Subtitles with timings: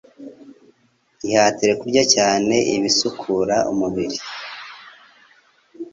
[1.27, 4.17] Ihatire kurya cyane ibisukura umubiri